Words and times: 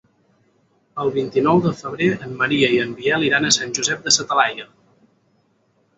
El 1.03 1.11
vint-i-nou 1.17 1.61
de 1.67 1.73
febrer 1.83 2.09
en 2.27 2.33
Maria 2.41 2.71
i 2.77 2.81
en 2.87 2.97
Biel 3.03 3.29
iran 3.31 3.45
a 3.51 3.55
Sant 3.59 3.77
Josep 3.81 4.03
de 4.09 4.15
sa 4.19 4.27
Talaia. 4.33 4.67